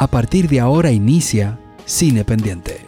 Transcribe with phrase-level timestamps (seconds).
[0.00, 2.86] A partir de ahora inicia Cine Pendiente.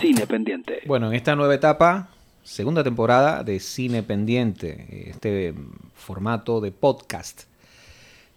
[0.00, 0.82] Cine Pendiente.
[0.86, 2.08] Bueno, en esta nueva etapa,
[2.44, 5.54] segunda temporada de Cine Pendiente, este
[5.92, 7.42] formato de podcast.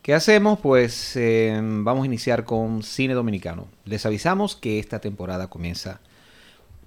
[0.02, 0.59] ¿Qué hacemos?
[0.59, 3.68] Pues eh, vamos a iniciar con cine dominicano.
[3.86, 6.00] Les avisamos que esta temporada comienza,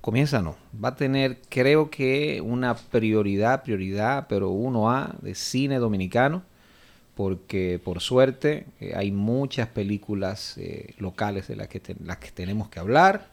[0.01, 6.43] comienza no, va a tener creo que una prioridad, prioridad, pero 1A de cine dominicano
[7.19, 12.69] porque por suerte eh, hay muchas películas eh, locales de las que, las que tenemos
[12.69, 13.33] que hablar.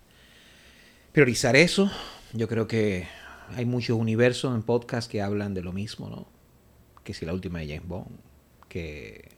[1.11, 1.91] Priorizar eso,
[2.33, 3.07] yo creo que
[3.55, 6.25] hay muchos universos en podcast que hablan de lo mismo, ¿no?
[7.03, 8.17] Que si la última de James Bond,
[8.69, 9.29] que,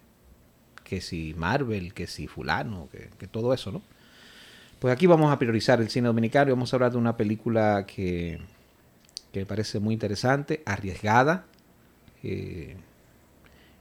[0.86, 2.88] que si Marvel, que si fulano,
[3.20, 3.82] que, todo eso, ¿no?
[4.80, 7.86] Pues aquí vamos a priorizar el cine dominicano y vamos a hablar de una película
[7.86, 8.40] que,
[9.34, 11.44] que me parece muy interesante, arriesgada,
[12.24, 12.78] eh,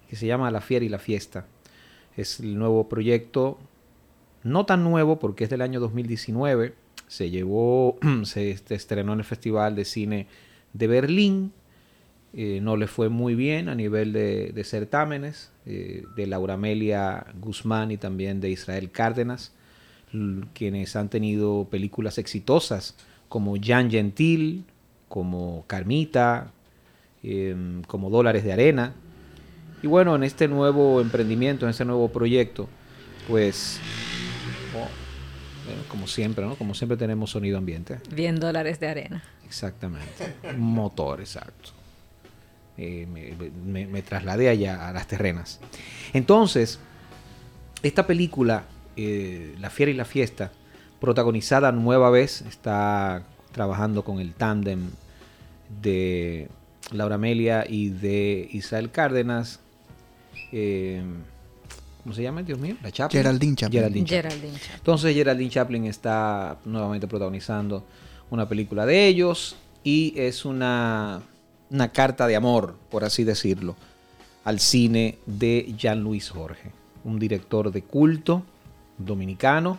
[0.09, 1.47] que se llama La Fiera y la Fiesta.
[2.17, 3.59] Es el nuevo proyecto,
[4.43, 6.75] no tan nuevo porque es del año 2019.
[7.09, 10.27] Se llevó, se estrenó en el Festival de Cine
[10.73, 11.53] de Berlín.
[12.33, 17.91] Eh, no le fue muy bien a nivel de, certámenes, eh, de Laura Amelia Guzmán
[17.91, 19.53] y también de Israel Cárdenas,
[20.55, 22.95] quienes han tenido películas exitosas
[23.29, 24.65] como Jan Gentil,
[25.09, 26.53] como Carmita,
[27.23, 28.95] em, como Dólares de Arena,
[29.83, 32.69] y bueno, en este nuevo emprendimiento, en este nuevo proyecto,
[33.29, 33.79] pues,
[34.75, 36.55] oh, como siempre, ¿no?
[36.57, 38.01] Como siempre tenemos sonido ambiente.
[38.11, 39.23] Bien dólares de arena.
[39.45, 40.35] Exactamente.
[40.57, 41.71] motor, exacto.
[42.79, 43.07] Eh,
[43.65, 45.61] me, trasladé allá a las terrenas.
[46.13, 46.79] Entonces,
[47.83, 48.65] esta película,
[48.97, 50.53] eh, La Fiera y la Fiesta,
[51.01, 54.91] protagonizada nueva vez, está trabajando con el tándem
[55.83, 56.49] de
[56.93, 59.61] Laura Amelia y de Israel Cárdenas,
[60.53, 61.03] eh,
[62.03, 62.43] ¿cómo se llama?
[62.43, 63.23] Dios mío, la Chaplin.
[63.23, 64.07] Geraldine Chaplin.
[64.07, 67.85] Geraldine Entonces Geraldine Chaplin está nuevamente protagonizando
[68.31, 71.23] una película de ellos y es una,
[71.71, 73.77] una carta de amor, por así decirlo,
[74.45, 76.71] al cine de Jean Luis Jorge,
[77.05, 78.45] un director de culto
[78.99, 79.79] dominicano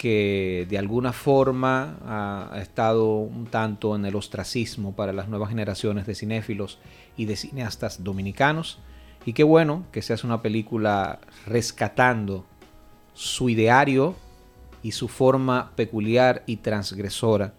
[0.00, 6.06] que de alguna forma ha, estado un tanto en el ostracismo para las nuevas generaciones
[6.06, 6.78] de cinéfilos
[7.18, 8.78] y de cineastas dominicanos
[9.24, 12.44] y qué bueno que se hace una película rescatando
[13.14, 14.16] su ideario
[14.82, 17.54] y su forma peculiar y transgresora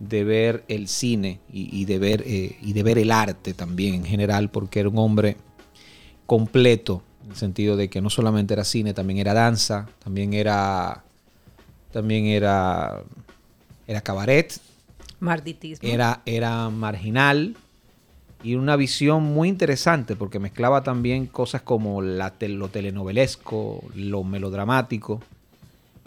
[0.00, 4.04] de ver el cine y, de, ver, eh, y de ver el arte también en
[4.04, 5.36] general, porque era un hombre
[6.26, 11.04] completo, en el sentido de que no solamente era cine, también era danza, también era,
[11.92, 13.02] también era,
[13.86, 14.58] era cabaret,
[15.82, 17.56] Era, era marginal,
[18.42, 25.20] y una visión muy interesante porque mezclaba también cosas como lo telenovelesco, lo melodramático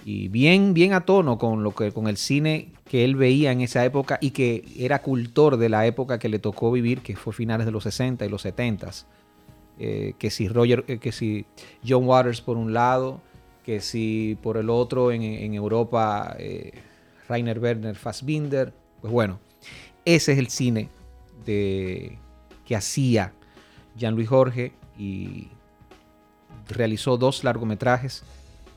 [0.06, 3.62] y bien, bien a tono con, lo que, con el cine que él veía en
[3.62, 7.34] esa época y que era cultor de la época que le tocó vivir, que fue
[7.34, 8.92] finales de los 60 y los 70.
[9.80, 11.46] Eh, que si Roger, eh, que si
[11.88, 13.22] John Waters por un lado,
[13.64, 16.74] que si por el otro en, Europa eh,
[17.30, 19.40] Rainer Werner Fassbinder, pues bueno,
[20.06, 20.90] ese es el cine
[21.46, 22.18] de,
[22.66, 23.34] que hacía
[23.98, 25.48] Jean-Louis Jorge y
[26.70, 28.24] realizó dos largometrajes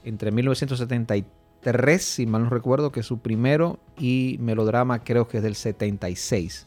[0.04, 5.42] entre 1973, si mal no recuerdo, que es su primero, y Melodrama creo que es
[5.42, 6.66] del 76.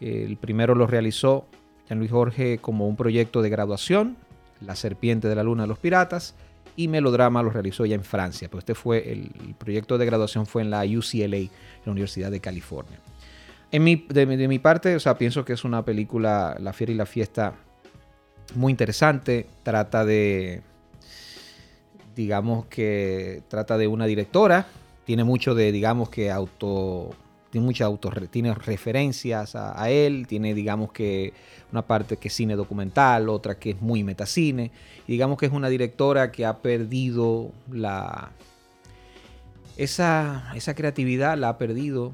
[0.00, 1.46] El primero lo realizó
[1.88, 4.16] Jean-Louis Jorge como un proyecto de graduación,
[4.60, 6.34] La Serpiente de la Luna de los Piratas,
[6.76, 10.46] y Melodrama lo realizó ya en Francia, pero este fue el, el proyecto de graduación
[10.46, 11.50] fue en la UCLA,
[11.84, 12.98] la Universidad de California
[13.80, 17.06] mi, de, mi parte, o sea, pienso que es una película, La Fiera y la
[17.06, 17.54] Fiesta,
[18.54, 19.46] muy interesante.
[19.62, 20.62] Trata de,
[22.14, 24.66] digamos que trata de una directora.
[25.04, 27.10] Tiene mucho de, digamos que auto,
[27.50, 30.26] tiene mucha auto, tiene referencias a, él.
[30.26, 31.32] Tiene, digamos que
[31.72, 34.70] una parte que es cine documental, otra que es muy metacine.
[35.06, 38.30] Y digamos que es una directora que ha perdido la,
[39.76, 42.12] esa, esa creatividad, la ha perdido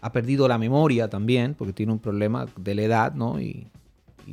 [0.00, 3.40] ha perdido la memoria también, porque tiene un problema de la edad, ¿no?
[3.40, 3.68] Y,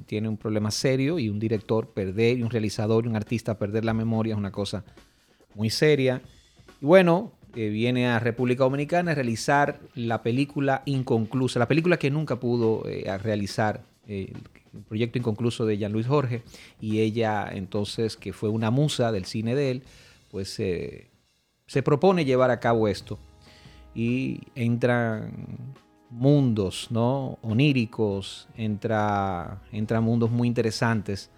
[0.07, 3.85] tiene un problema serio y un director perder, y un realizador y un artista perder
[3.85, 4.83] la memoria es una cosa
[5.53, 6.21] muy seria.
[6.81, 12.11] Y bueno, eh, viene a República Dominicana a realizar la película inconclusa, la película que
[12.11, 14.33] nunca pudo eh, realizar, eh,
[14.73, 16.43] el proyecto inconcluso de Jean Luis Jorge,
[16.81, 19.83] y ella entonces, que fue una musa del cine de él,
[20.29, 23.17] pues se propone llevar a cabo esto
[23.95, 25.73] y entran
[26.11, 27.39] mundos ¿no?
[27.41, 31.31] oníricos, entra, entran mundos muy interesantes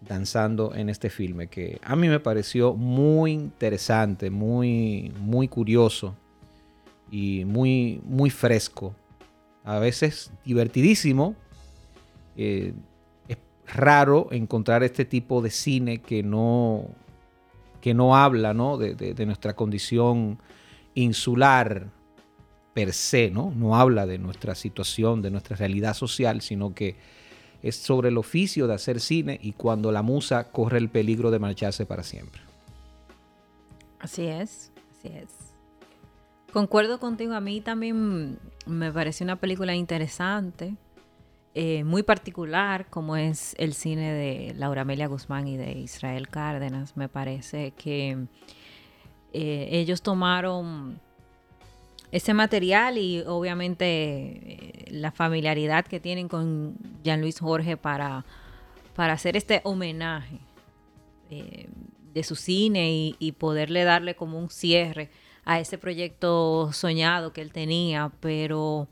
[0.00, 6.14] danzando en este filme, que a mí me pareció muy interesante, muy, muy curioso
[7.10, 8.94] y muy, muy fresco.
[9.64, 11.34] A veces divertidísimo.
[12.36, 12.74] Eh,
[13.28, 16.84] es raro encontrar este tipo de cine que no,
[17.80, 18.76] que no habla ¿no?
[18.76, 20.38] De, de nuestra condición
[20.94, 21.90] insular
[22.72, 23.52] per se, ¿no?
[23.54, 26.96] No habla de nuestra situación, de nuestra realidad social, sino que
[27.62, 31.38] es sobre el oficio de hacer cine y cuando la musa corre el peligro de
[31.38, 32.42] marcharse para siempre.
[34.00, 35.30] Así es, así es.
[36.52, 40.76] Concuerdo contigo, a mí también me parece una película interesante,
[41.54, 46.96] eh, muy particular, como es el cine de Laura Amelia Guzmán y de Israel Cárdenas.
[46.96, 48.26] Me parece que
[49.34, 51.00] eh, ellos tomaron
[52.12, 58.24] ese material y obviamente eh, la familiaridad que tienen con Jean Luis Jorge para,
[58.94, 60.38] para hacer este homenaje
[61.30, 61.66] eh,
[62.14, 65.10] de su cine y, poderle darle como un cierre
[65.44, 68.86] a ese proyecto soñado que él tenía, pero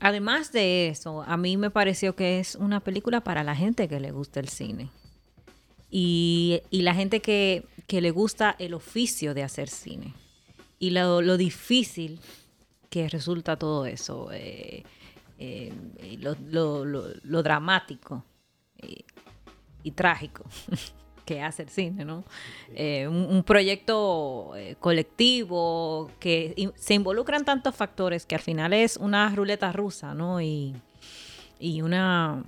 [0.00, 4.00] además de eso, a mí me pareció que es una película para la gente que
[4.00, 4.88] le gusta el cine.
[5.90, 10.14] Y, la gente que, le gusta el oficio de hacer cine.
[10.78, 12.20] Y lo, lo difícil
[12.96, 14.82] que resulta todo eso, eh,
[15.38, 15.72] eh,
[16.18, 18.24] lo, dramático
[18.78, 19.04] eh,
[19.82, 20.44] y, trágico
[21.26, 22.24] que hace el cine, ¿no?
[23.10, 30.14] un, proyecto colectivo que se involucran tantos factores que al final es una ruleta rusa,
[30.14, 30.40] ¿no?
[30.40, 30.74] Y,
[31.82, 32.44] una,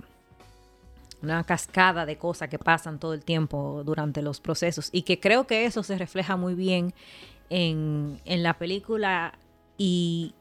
[1.21, 5.47] una cascada de cosas que pasan todo el tiempo durante los procesos y que creo
[5.47, 6.93] que eso se refleja muy bien
[7.49, 9.37] en, en la película
[9.77, 10.33] y,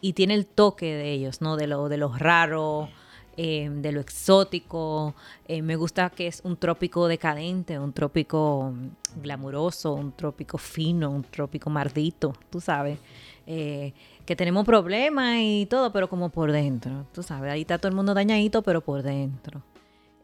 [0.00, 1.56] y tiene el toque de ellos, ¿no?
[1.56, 2.88] De lo, de lo raro,
[3.36, 5.14] eh, de lo exótico.
[5.46, 8.74] Eh, me gusta que es un trópico decadente, un trópico
[9.16, 12.98] glamuroso, un trópico fino, un trópico mardito, tú sabes.
[13.46, 13.92] Eh,
[14.26, 17.50] que tenemos problemas y todo, pero como por dentro, tú sabes.
[17.50, 19.62] Ahí está todo el mundo dañadito, pero por dentro.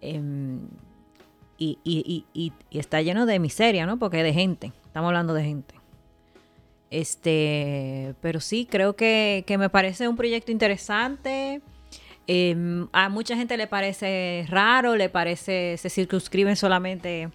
[0.05, 0.69] Em,
[1.57, 3.99] y, y, y, y está lleno de miseria, ¿no?
[3.99, 4.73] Porque de gente.
[4.87, 5.75] Estamos hablando de gente.
[6.91, 11.63] Este, pero sí, creo que, me parece un proyecto interesante.
[12.27, 17.31] Em, a mucha gente le parece raro, le parece, se circunscriben solamente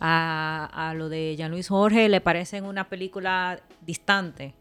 [0.00, 4.54] a, a lo de Jean-Louis Jorge, le parece una película distante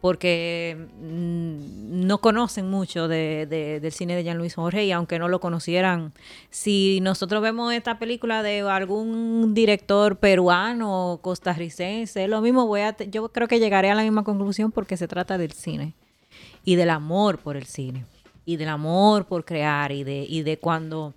[0.00, 5.40] porque mm, no conocen mucho de, del cine de Jean-Louis Jorge y aunque no lo
[5.40, 6.12] conocieran,
[6.50, 12.96] si nosotros vemos esta película de algún director peruano o costarricense, lo mismo voy a,
[12.96, 15.94] yo creo que llegaré a la misma conclusión porque se trata del cine
[16.64, 18.04] y del amor por el cine
[18.44, 21.14] y del amor por crear y de, y de cuando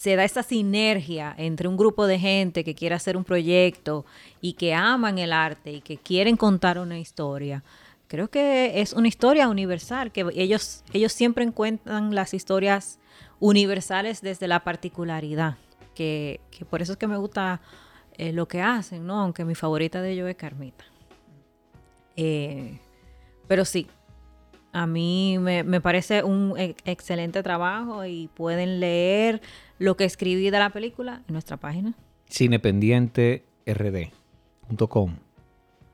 [0.00, 4.06] se da esa sinergia entre un grupo de gente que quiere hacer un proyecto
[4.40, 7.62] y que aman el arte y que quieren contar una historia.
[8.08, 12.98] Creo que es una historia universal, que ellos, ellos siempre encuentran las historias
[13.40, 15.58] universales desde la particularidad,
[15.94, 17.60] que, por eso es que me gusta
[18.16, 19.20] eh, lo que hacen, ¿no?
[19.20, 20.86] Aunque mi favorita de ellos es Carmita.
[22.16, 22.80] Eh,
[23.46, 23.86] pero sí,
[24.72, 29.40] a mí me, parece un e, excelente trabajo y pueden leer
[29.78, 31.94] lo que escribí de la película en nuestra página.
[32.30, 35.16] Cinependienterd.com.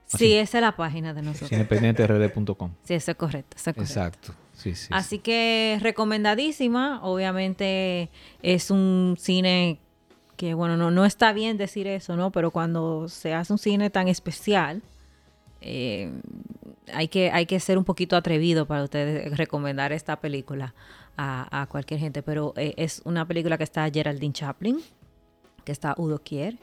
[0.07, 1.51] Sí, esa es la página de nosotros.
[1.51, 2.73] Cinependienterd.com.
[2.85, 4.35] Sí, eso es correcto, Exacto.
[4.53, 7.01] Sí, sí, Así que recomendadísima.
[7.03, 8.11] Obviamente
[8.43, 9.79] es un cine
[10.37, 12.31] que, bueno, no, no está bien decir eso, ¿no?
[12.31, 14.83] Pero cuando se hace un cine tan especial,
[15.61, 16.13] eh,
[16.93, 20.75] hay, que, hay que ser un poquito atrevido para ustedes recomendar esta película
[21.17, 22.23] a, cualquier gente.
[22.23, 24.81] Pero eh, es una película que está Geraldine Chaplin,
[25.65, 26.57] que está Udo Kier.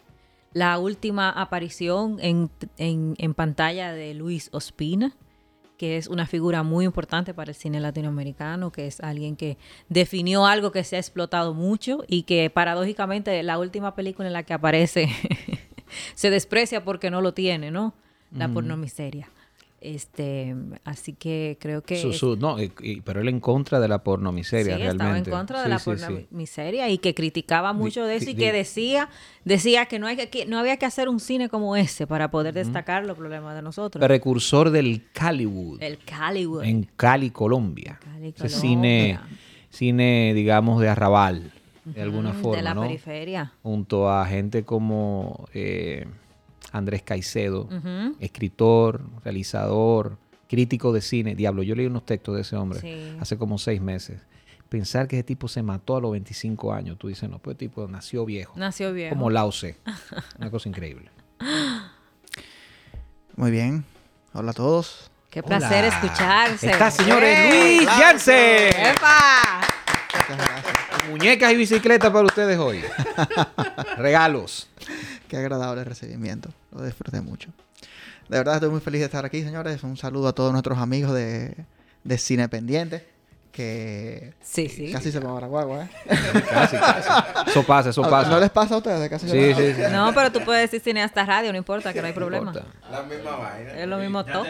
[0.54, 5.16] La última aparición en, en pantalla de Luis Ospina,
[5.78, 9.58] que es una figura muy importante para el cine latinoamericano, que es alguien que
[9.90, 14.44] definió algo que se ha explotado mucho y que paradójicamente la última película en la
[14.44, 15.10] que aparece
[16.16, 17.94] se desprecia porque no lo tiene, ¿no?
[18.34, 19.28] La pornomiseria.
[19.84, 22.02] Este, así que creo que...
[22.40, 22.56] no,
[23.04, 25.04] pero él en contra de la pornomiseria, sí, realmente.
[25.04, 29.10] estaba en contra de la pornomiseria y que criticaba mucho de eso y que decía,
[29.44, 32.54] decía que no, hay que, no había que hacer un cine como ese para poder
[32.54, 34.02] destacar los problemas de nosotros.
[34.02, 35.84] Precursor del Caliwood.
[35.84, 36.64] El Caliwood.
[36.64, 38.00] En Cali, Colombia.
[38.02, 39.20] Cali, cine,
[39.70, 41.52] cine, digamos, de arrabal,
[41.84, 43.52] de alguna forma, De la periferia.
[43.62, 45.46] Junto a gente como...
[45.54, 46.06] Eh,
[46.74, 47.70] Andrés Caicedo,
[48.20, 50.18] escritor, realizador,
[50.50, 51.36] crítico de cine.
[51.36, 54.20] Diablo, yo leí unos textos de ese hombre hace como seis meses.
[54.68, 57.58] pensar que ese tipo se mató a los 25 años, tú dices, no, pues el
[57.60, 58.54] tipo nació viejo.
[58.58, 59.16] Nació viejo.
[59.16, 59.78] Como Lao Tse.
[60.40, 61.12] Una cosa increíble.
[63.36, 63.86] Muy bien.
[64.34, 65.12] Hola a todos.
[65.30, 66.72] Qué placer escucharse.
[66.72, 67.76] Está, señores, ¡Eh!
[67.78, 68.70] Luis Jansen.
[68.96, 69.62] ¡Epa!
[70.12, 70.83] Muchas gracias.
[71.10, 72.82] Muñecas y bicicletas para ustedes hoy.
[73.98, 74.70] Regalos.
[75.28, 76.50] Qué agradable recibimiento.
[76.72, 77.50] Lo disfruté mucho.
[78.30, 79.84] De verdad estoy muy feliz de estar aquí, señores.
[79.84, 81.56] Un saludo a todos nuestros amigos de,
[82.04, 83.12] de Cine Pendiente.
[83.52, 84.92] Que Sí, sí.
[84.92, 85.90] casi se me va la guagua, ¿eh?
[86.50, 87.08] Casi, casi.
[87.52, 88.28] Eso pasa, eso pasa.
[88.32, 89.08] ¿No les pasa a ustedes?
[89.12, 89.58] Casi se Sí, va?
[89.58, 89.92] sí, sí.
[89.94, 92.52] No, pero tú puedes decir cineasta radio, no importa, que no hay problema.
[92.90, 93.74] La misma vaina.
[93.80, 94.44] Es lo mismo todo.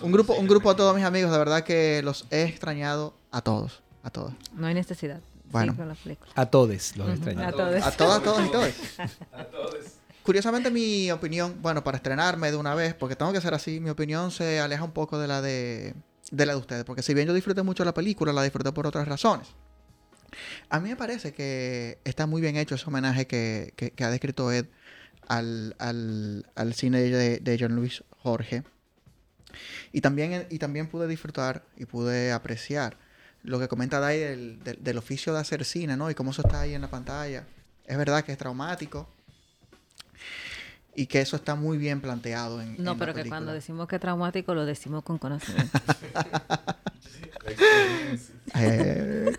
[0.00, 3.40] Un grupo, un grupo de todos mis amigos, de verdad que los he extrañado a
[3.40, 3.82] todos.
[4.02, 4.32] A todos.
[4.52, 5.20] No hay necesidad.
[5.54, 5.96] Bueno.
[6.04, 6.18] Sí.
[6.34, 7.56] A todos los A extrañamos.
[7.56, 7.82] todos.
[7.82, 8.72] A todas, todos y todos.
[10.22, 13.90] Curiosamente mi opinión, bueno, para estrenarme de una vez, porque tengo que ser así, mi
[13.90, 15.94] opinión se aleja un poco de la de,
[16.30, 18.86] de la de ustedes, porque si bien yo disfruté mucho la película, la disfruté por
[18.86, 19.48] otras razones.
[20.70, 24.10] A mí me parece que está muy bien hecho ese homenaje que, que- que ha
[24.10, 24.66] descrito Ed
[25.28, 28.62] al, al- al cine de, de John Luis Jorge.
[29.92, 32.96] Y también, y también pude disfrutar y pude apreciar
[33.44, 36.10] lo que comenta Dai del, del- del oficio de hacer cine, ¿no?
[36.10, 37.44] Y cómo eso está ahí en la pantalla.
[37.86, 39.08] Es verdad que es traumático
[40.96, 43.38] y que eso está muy bien planteado en en No, la pero que película.
[43.38, 45.78] cuando decimos que es traumático, lo decimos con conocimiento.
[48.56, 49.36] Eh,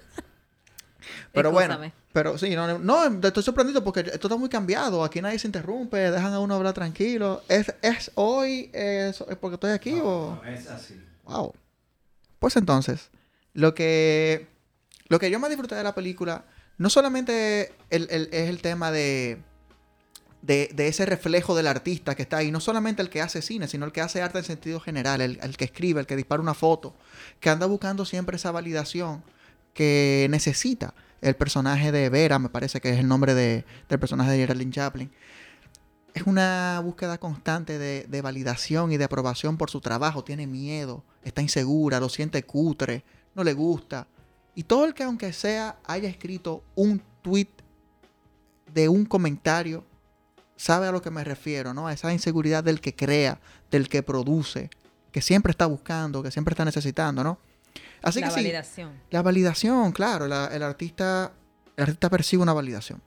[1.32, 1.80] pero bueno,
[2.14, 5.04] pero sí, no, no, no, estoy sorprendido porque esto está muy cambiado.
[5.04, 7.44] Aquí nadie se interrumpe, dejan a uno hablar tranquilo.
[7.48, 10.42] ¿Es, es hoy es, es porque estoy aquí o...?
[10.46, 11.02] es así.
[11.26, 11.54] Wow.
[12.40, 13.10] Pues entonces,
[13.56, 14.48] lo que,
[15.08, 16.46] lo que yo más disfruté de la película,
[16.78, 19.40] no solamente el- el- es el tema de,
[20.44, 23.68] de, de ese reflejo del artista que está ahí, no solamente el que hace cine,
[23.68, 26.42] sino el que hace arte en sentido general, el, el que escribe, el que dispara
[26.42, 26.94] una foto,
[27.40, 29.24] que anda buscando siempre esa validación
[29.74, 34.32] que necesita el personaje de Vera, me parece que es el nombre de- del personaje
[34.32, 35.12] de Geraldine Chaplin.
[36.14, 40.24] Es una búsqueda constante de, de validación y de aprobación por su trabajo.
[40.24, 43.04] Tiene miedo, está insegura, lo siente cutre,
[43.36, 44.08] no le gusta.
[44.56, 47.50] Y todo el que aunque sea haya escrito un tweet
[48.74, 49.84] de un comentario,
[50.56, 51.88] sabe a lo que me refiero, ¿no?
[51.88, 53.40] A esa inseguridad del que crea,
[53.70, 54.70] del que produce,
[55.12, 57.38] que siempre está buscando, que siempre está necesitando, ¿no?
[58.02, 58.92] Así la que sí, validación.
[59.10, 61.32] la validación, claro, la- el, artista,
[61.76, 63.02] el artista percibe una validación.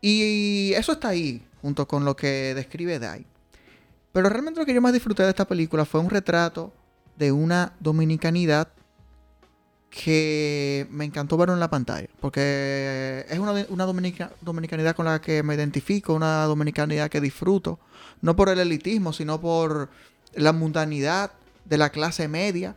[0.00, 3.24] Y eso está ahí, junto con lo que describe Dai.
[4.12, 6.72] Pero realmente lo que yo más disfruté de esta película fue un retrato
[7.22, 8.68] de una dominicanidad
[9.90, 12.08] que me encantó verlo en la pantalla.
[12.20, 17.78] Porque es una, una dominica- dominicanidad con la que me identifico, una dominicanidad que disfruto.
[18.22, 19.88] No por el elitismo, sino por
[20.34, 21.30] la mundanidad
[21.64, 22.74] de la clase media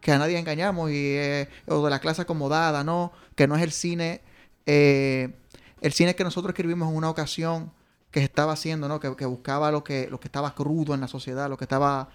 [0.00, 3.12] que a nadie engañamos y eh, o de la clase acomodada, ¿no?
[3.34, 4.22] Que no es el cine,
[4.64, 5.34] eh,
[5.82, 7.72] el cine que nosotros escribimos en una ocasión
[8.10, 9.00] que estaba haciendo, ¿no?
[9.00, 12.08] Que, buscaba lo que, lo que estaba crudo en la sociedad, lo que estaba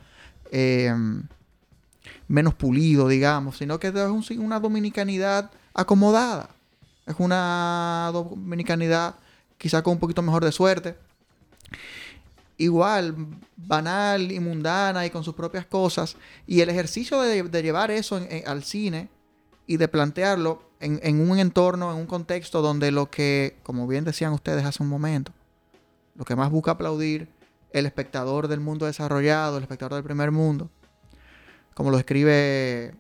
[0.51, 0.95] eh,
[2.27, 6.49] menos pulido, digamos, sino que es una dominicanidad acomodada.
[7.05, 9.15] Es una dominicanidad
[9.57, 10.95] quizá con un poquito mejor de suerte.
[12.57, 13.15] Igual,
[13.57, 16.15] banal y mundana y con sus propias cosas.
[16.45, 19.09] Y el ejercicio de, llevar eso al cine
[19.65, 24.33] y de plantearlo en un entorno, en un contexto donde lo que, como bien decían
[24.33, 25.31] ustedes hace un momento,
[26.15, 27.29] lo que más busca aplaudir
[27.73, 30.69] el espectador del mundo desarrollado, el espectador del primer mundo,
[31.73, 32.93] como lo describe,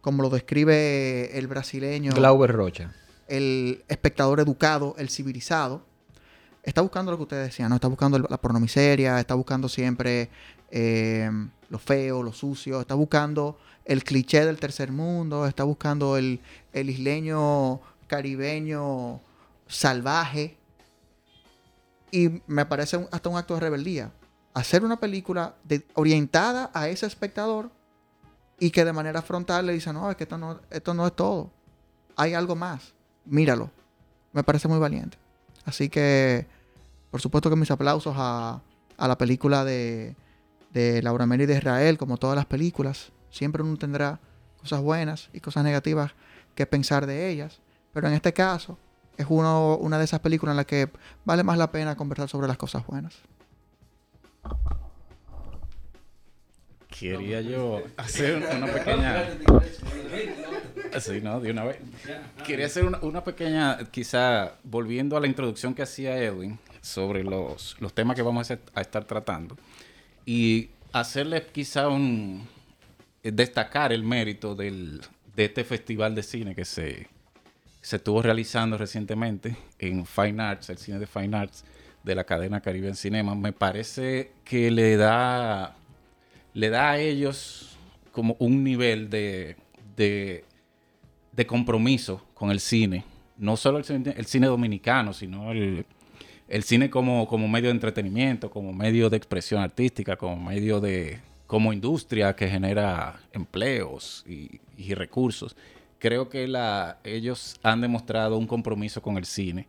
[0.00, 2.92] como lo describe el brasileño Glauber Rocha.
[3.28, 5.84] el espectador educado, el civilizado,
[6.62, 7.76] está buscando lo que ustedes decían, ¿no?
[7.76, 10.30] Está buscando la pornomiseria, está buscando siempre
[10.70, 11.30] eh,
[11.68, 16.40] lo feo, lo sucio, está buscando el cliché del tercer mundo, está buscando el,
[16.72, 19.20] el isleño caribeño
[19.68, 20.56] salvaje.
[22.10, 24.10] Y me parece un- hasta un acto de rebeldía.
[24.56, 27.70] Hacer una película de- orientada a ese espectador
[28.58, 31.14] y que de manera frontal le dice, no, es que esto no, esto no es
[31.14, 31.50] todo.
[32.16, 32.94] Hay algo más.
[33.26, 33.70] Míralo.
[34.32, 35.18] Me parece muy valiente.
[35.66, 36.46] Así que,
[37.10, 38.62] por supuesto que mis aplausos a,
[38.96, 40.16] a la película de,
[40.72, 43.12] de Laura Mary de Israel, como todas las películas.
[43.30, 44.20] Siempre uno tendrá
[44.58, 46.12] cosas buenas y cosas negativas
[46.54, 47.60] que pensar de ellas.
[47.92, 48.78] Pero en este caso,
[49.18, 50.90] es uno, una de esas películas en las que
[51.26, 53.16] vale más la pena conversar sobre las cosas buenas.
[56.88, 59.28] Quería yo hacer una pequeña...
[60.98, 61.78] Sí, no, de una vez.
[62.46, 67.76] Quería hacer una, una pequeña, quizá volviendo a la introducción que hacía Edwin sobre los,
[67.80, 69.56] los temas que vamos a, estar tratando
[70.24, 72.46] y hacerle quizá un,
[73.22, 75.02] destacar el mérito del,
[75.34, 77.08] de este festival de cine que se,
[77.82, 81.64] se estuvo realizando recientemente en Fine Arts, el cine de Fine Arts
[82.06, 83.34] de la cadena Caribbean Cinema.
[83.34, 85.76] Me parece que le da,
[86.54, 87.76] le da a ellos
[88.12, 89.56] como un nivel de,
[89.96, 90.44] de,
[91.46, 93.04] compromiso con el cine.
[93.36, 95.84] No solo el cine, el cine dominicano, sino el,
[96.48, 101.18] el cine como, como medio de entretenimiento, como medio de expresión artística, como medio de,
[101.48, 105.56] como industria que genera empleos y, y recursos.
[105.98, 109.66] Creo que la, ellos han demostrado un compromiso con el cine,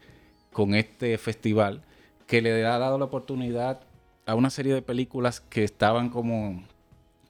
[0.52, 1.82] con este festival,
[2.28, 3.82] que le ha dado la oportunidad
[4.26, 6.64] a una serie de películas que estaban como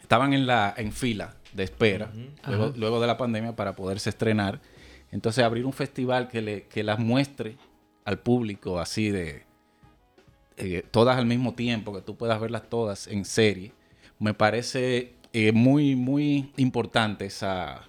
[0.02, 2.12] estaban en la en fila de espera
[2.48, 4.60] luego, luego, de la pandemia para poderse estrenar.
[5.12, 7.56] Entonces abrir un festival que, le, que las muestre
[8.04, 9.44] al público así de
[10.58, 13.74] eh, todas al mismo tiempo, que tú puedas verlas todas en serie,
[14.20, 17.84] me parece eh, muy, muy importante esa,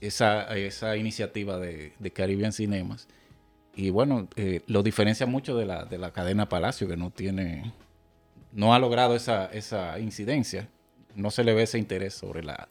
[0.00, 3.06] esa, esa iniciativa de, de, Caribbean Cinemas.
[3.74, 7.72] Y bueno, eh, lo diferencia mucho de la, de la cadena Palacio, que no tiene,
[8.52, 10.68] no ha logrado esa, esa incidencia.
[11.14, 12.68] No se le ve ese interés sobre la,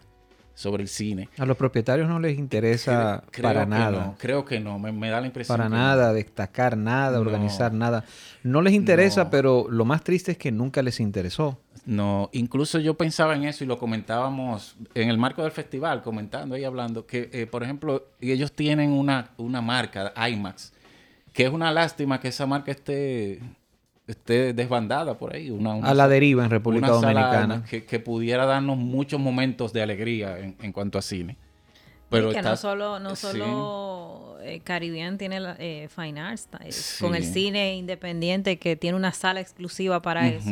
[0.60, 1.30] sobre el cine.
[1.38, 4.06] A los propietarios no les interesa creo, para nada.
[4.08, 5.58] No, creo que no, me, me, da la impresión.
[5.58, 6.14] Para nada, no.
[6.14, 7.22] destacar nada, No.
[7.22, 8.04] organizar nada.
[8.44, 11.60] No les interesa, pero lo más triste es que nunca les interesó.
[11.86, 16.58] No, incluso yo pensaba en eso y lo comentábamos en el marco del festival, comentando
[16.58, 20.74] y hablando, que eh, por ejemplo, ellos tienen una, una marca, IMAX,
[21.34, 23.40] que es una lástima que esa marca esté,
[24.08, 25.50] esté desbandada por ahí.
[25.52, 27.66] Una, una A la deriva en República una sala Dominicana.
[27.70, 31.38] que, que pudiera darnos muchos momentos de alegría en, en cuanto a cine.
[32.10, 33.28] Pero y que está- no solo, no sí.
[33.28, 37.04] solo eh, Caribbean tiene la- eh, Fine Arts, eh, Sí.
[37.04, 40.50] con el cine independiente que tiene una sala exclusiva para eso.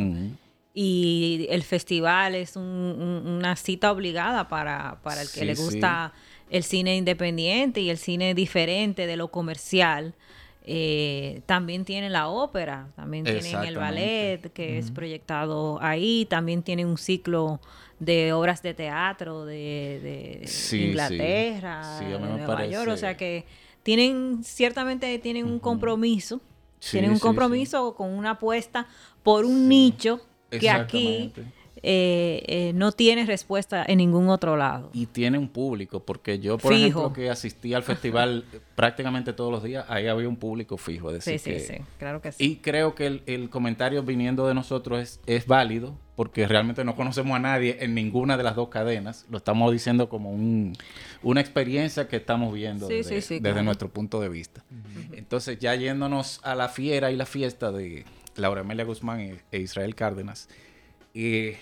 [0.74, 5.56] Y el festival es un- un- una cita obligada para, para el que Sí, le
[5.56, 5.64] sí.
[5.64, 6.14] gusta
[6.52, 10.14] el cine independiente y el cine diferente de lo comercial.
[10.70, 16.88] Eh, también tienen la ópera, también tienen el ballet que es proyectado ahí, también tienen
[16.88, 17.62] un ciclo
[18.00, 20.90] de obras de teatro de, de Sí.
[20.90, 23.46] Inglaterra, Sí, de Nueva York, o sea que
[23.82, 26.42] tienen, ciertamente tienen un compromiso,
[26.92, 28.88] tienen un compromiso con una apuesta
[29.24, 30.20] por un nicho
[30.52, 31.32] que aquí.
[31.84, 34.90] Eh, eh, no tiene respuesta en ningún otro lado.
[34.94, 36.86] Y tiene un público, porque yo, por Fijo.
[36.88, 41.12] ejemplo, que asistí al festival prácticamente todos los días, ahí había un público fijo.
[41.12, 42.44] Es Sí, decir, sí, que- sí, claro que sí.
[42.44, 46.96] Y creo que el, el comentario viniendo de nosotros es, es válido, porque realmente no
[46.96, 49.26] conocemos a nadie en ninguna de las dos cadenas.
[49.30, 50.74] Lo estamos diciendo como un-
[51.22, 53.64] una experiencia que estamos viendo Sí, desde, sí, sí, desde claro.
[53.64, 54.64] nuestro punto de vista.
[55.14, 59.60] Entonces, ya yéndonos a la fiera y la fiesta de Laura Amelia Guzmán e, e
[59.60, 60.48] Israel Cárdenas,
[61.20, 61.58] eh,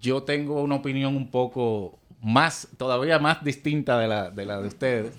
[0.00, 5.12] yo tengo una opinión un poco más, todavía más distinta de la de, ustedes,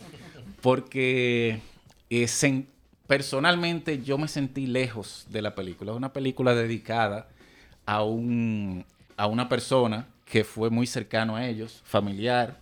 [0.62, 1.60] porque
[2.10, 2.66] eh, sen-
[3.08, 5.92] personalmente yo me sentí lejos de la película.
[5.92, 7.28] Es una película dedicada
[7.86, 8.86] a, un,
[9.18, 12.60] a una persona que fue muy cercano a ellos, familiar,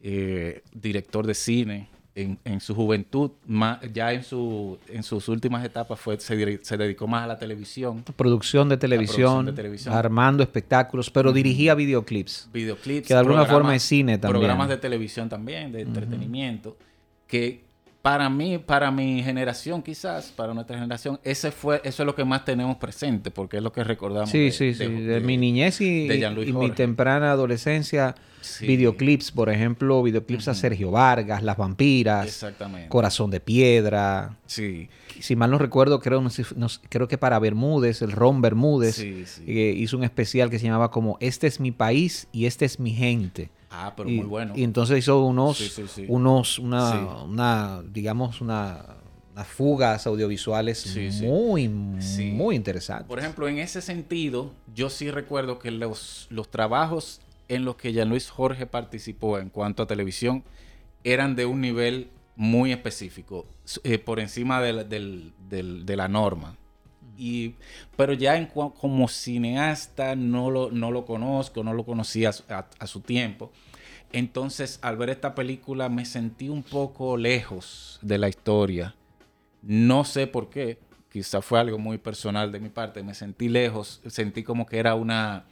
[0.00, 1.88] eh, director de cine.
[2.20, 6.76] En, en su juventud, ma- ya en, su, en sus últimas etapas, fue, se, se
[6.76, 9.94] dedicó más a la televisión, Producción de televisión, de televisión.
[9.94, 12.48] armando espectáculos, pero dirigía videoclips.
[12.52, 13.06] videoclips.
[13.06, 14.40] Que de alguna forma es cine también.
[14.40, 16.76] Programas de televisión también, de entretenimiento,
[17.28, 17.66] que
[18.02, 22.24] para mí, para mi generación quizás, para nuestra generación, ese fue, eso es lo que
[22.24, 24.30] más tenemos presente, porque es lo que recordamos.
[24.30, 24.86] Sí, de- sí, sí.
[24.86, 28.66] de- mi niñez y, y mi temprana adolescencia, Sí.
[28.66, 32.88] videoclips, por ejemplo, videoclips a Sergio Vargas, Las Vampiras, Exactamente.
[32.88, 34.36] Corazón de Piedra.
[34.46, 34.88] Sí,
[35.20, 38.40] Si mal no recuerdo, creo, no sé- no sé- creo que para Bermúdez, el Ron
[38.40, 39.42] Bermúdez, sí, sí.
[39.48, 42.78] eh, hizo un especial que se llamaba como Este es mi país y este es
[42.78, 43.50] mi gente.
[43.70, 44.52] Ah, pero y, muy bueno.
[44.56, 45.60] y entonces hizo unos,
[46.06, 48.84] unos, una, digamos, una,
[49.34, 51.26] unas fugas audiovisuales Sí, sí.
[51.26, 51.70] muy,
[52.00, 52.30] Sí.
[52.30, 53.06] muy interesantes.
[53.08, 57.92] Por ejemplo, en ese sentido, yo sí recuerdo que los, los trabajos en los que
[57.92, 60.44] Jean-Luis Jorge participó en cuanto a televisión
[61.04, 63.46] eran de un nivel muy específico,
[63.84, 66.56] eh, por encima de la, del- del- de la norma.
[67.16, 67.54] Y,
[67.96, 72.86] pero ya en como cineasta no lo, no lo conozco, no lo conocía a- a
[72.86, 73.50] su tiempo.
[74.12, 78.94] Entonces, al ver esta película me sentí un poco lejos de la historia.
[79.62, 80.78] No sé por qué,
[81.10, 84.94] quizá fue algo muy personal de mi parte, me sentí lejos, sentí como que era
[84.94, 85.44] una,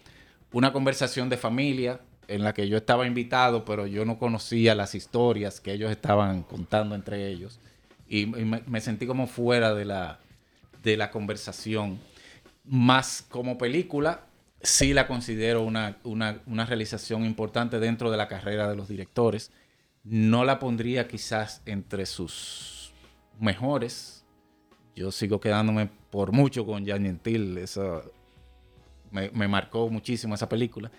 [0.52, 4.94] una conversación de familia en la que yo estaba invitado, pero yo no conocía las
[4.94, 7.60] historias que ellos estaban contando entre ellos.
[8.08, 10.20] Y, me, sentí como fuera de la,
[10.82, 11.98] de la conversación.
[12.64, 14.26] Más como película,
[14.62, 19.52] sí la considero una, una, una realización importante dentro de la carrera de los directores.
[20.04, 22.92] No la pondría quizás entre sus
[23.40, 24.24] mejores.
[24.94, 27.58] Yo sigo quedándome por mucho con Jan Gentil.
[27.58, 28.02] Eso
[29.10, 30.90] me, marcó muchísimo esa película.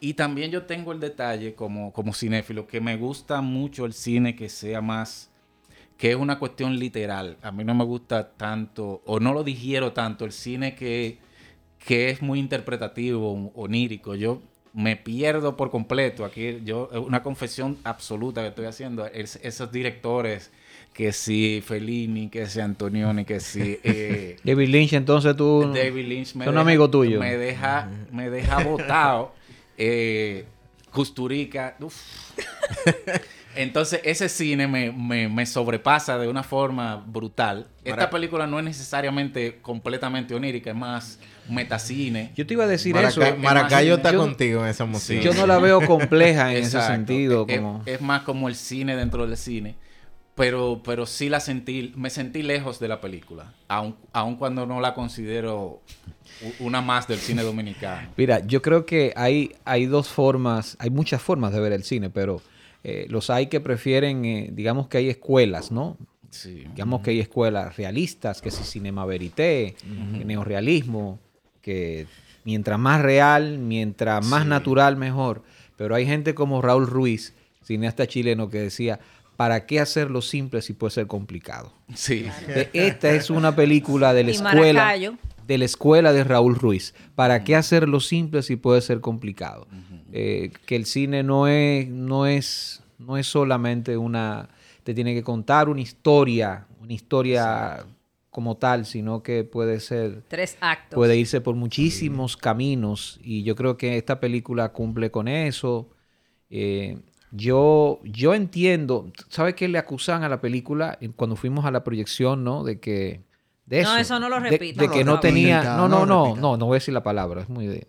[0.00, 4.36] Y también yo tengo el detalle como, como cinéfilo que me gusta mucho el cine
[4.36, 5.30] que sea más,
[5.96, 7.38] que es una cuestión literal.
[7.42, 11.18] A mí no me gusta tanto, o no lo digiero tanto, el cine que,
[11.78, 14.14] que es muy interpretativo, onírico.
[14.14, 14.42] Yo
[14.74, 16.24] me pierdo por completo.
[16.26, 19.06] Aquí yo, una confesión absoluta que estoy haciendo.
[19.06, 20.50] Es- esos directores,
[20.96, 23.78] que si Fellini, que si Antonioni, que si...
[23.84, 25.70] eh, David Lynch, entonces tú...
[25.74, 27.20] David Lynch me es un deja- amigo tuyo.
[27.20, 29.34] Me deja, me deja botado.
[29.76, 30.46] Eh,
[30.90, 31.76] Custurica.
[31.80, 31.94] uf.
[33.54, 37.66] Entonces, ese cine me, me- me sobrepasa de una forma brutal.
[37.84, 42.32] Esta Mara- película no es necesariamente completamente onírica, es más metacine.
[42.36, 43.36] Yo te iba a decir Maraca- eso.
[43.38, 45.20] Maracayo Yo- está yo- contigo en esa emoción.
[45.22, 47.46] Yo no la veo compleja en ese sentido.
[47.48, 49.74] Es, es más como el cine dentro del cine.
[50.36, 53.54] Pero, pero sí la sentí, me sentí lejos de la película.
[53.68, 55.80] Aun, aun cuando no la considero
[56.60, 58.10] una más del cine dominicano.
[58.18, 62.10] Mira, yo creo que hay, hay dos formas, hay muchas formas de ver el cine,
[62.10, 62.42] pero
[62.84, 65.96] eh, los hay que prefieren, eh, digamos que hay escuelas, ¿no?
[66.28, 66.66] Sí.
[66.74, 69.74] Digamos que hay escuelas realistas, que si cinema verité,
[70.18, 71.18] que neorealismo,
[71.62, 72.06] que
[72.44, 74.48] mientras más real, mientras más Sí.
[74.50, 75.42] natural, mejor.
[75.76, 79.00] Pero hay gente como Raúl Ruiz, cineasta chileno, que decía,
[79.36, 81.72] ¿para qué hacerlo simple si puede ser complicado?
[81.94, 82.26] Sí.
[82.72, 85.14] Esta es una película de la Y escuela Maracayo.
[85.46, 86.94] de la escuela de Raúl Ruiz.
[87.14, 89.66] ¿Para qué hacerlo simple si puede ser complicado?
[90.12, 94.48] Eh, que el cine no es, no es, no es solamente una,
[94.84, 97.84] te tiene que contar una historia, una historia
[98.30, 100.94] como tal, sino que puede ser, Tres actos.
[100.96, 105.88] puede irse por muchísimos caminos y yo creo que esta película cumple con eso.
[106.50, 106.98] Eh,
[107.32, 112.44] yo, yo entiendo, ¿sabes qué le acusan a la película cuando fuimos a la proyección,
[112.44, 112.64] no?
[112.64, 113.22] De que
[113.66, 116.06] de No, eso, eso no lo de- repita, de, por que no tenía, no, no
[116.06, 117.86] no, no, no, no voy a decir la palabra, es muy, de-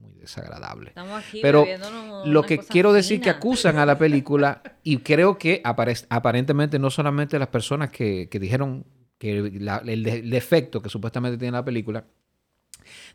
[0.00, 0.88] muy desagradable.
[0.88, 1.66] Estamos aquí Pero
[2.24, 3.36] lo que quiero decir que fina.
[3.36, 8.38] acusan a la película, y creo que apare- aparentemente no solamente las personas que, que
[8.40, 8.86] dijeron
[9.18, 12.04] que la- el, de- el defecto que supuestamente tiene la película,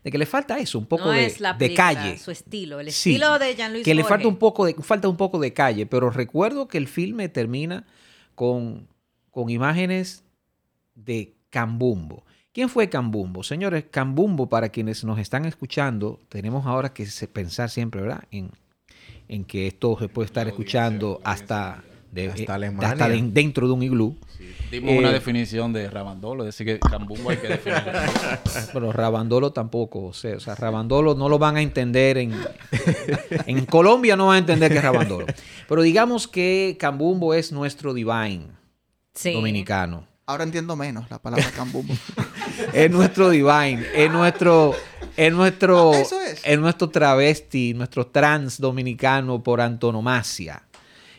[0.04, 2.18] de que le falta eso, un poco no de, es la de calle.
[2.18, 2.80] su estilo.
[2.80, 5.52] El Sí, estilo de Jean-Louis que le falta un poco de falta un poco de
[5.52, 7.84] calle, pero recuerdo que el filme termina
[8.34, 8.86] con,
[9.30, 10.24] con imágenes
[10.94, 12.24] de Cambumbo.
[12.52, 13.42] ¿Quién fue Cambumbo?
[13.42, 18.24] Señores, Cambumbo, para quienes nos están escuchando, tenemos ahora que pensar siempre, ¿verdad?
[18.30, 18.50] En,
[19.28, 22.90] en que esto se puede estar escuchando hasta, de- Hasta eh, Alemania.
[22.90, 24.16] hasta de- dentro de un iglú.
[24.70, 27.92] Dimos Eh, una definición de Rabandolo, es decir, que Cambumbo hay que definirlo.
[28.72, 32.32] Pero Rabandolo tampoco, o sea, o sea, Rabandolo no lo van a entender en,
[33.46, 35.26] en Colombia no van a entender que es Rabandolo.
[35.68, 38.48] Pero digamos que Cambumbo es nuestro divine
[39.14, 39.32] Sí.
[39.32, 40.06] dominicano.
[40.26, 41.94] Ahora entiendo menos la palabra cambumbo.
[42.72, 44.74] Es nuestro divine, es nuestro
[45.16, 46.40] es nuestro Ah, eso es.
[46.44, 50.62] es nuestro travesti, nuestro trans dominicano por antonomasia.